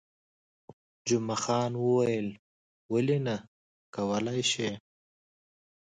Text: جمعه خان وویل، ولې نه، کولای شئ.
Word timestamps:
جمعه 1.07 1.37
خان 1.43 1.71
وویل، 1.77 2.27
ولې 2.91 3.17
نه، 3.25 3.35
کولای 3.95 4.41
شئ. 4.51 4.71